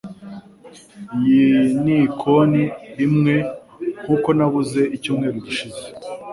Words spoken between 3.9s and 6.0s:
nkuko nabuze icyumweru gishize.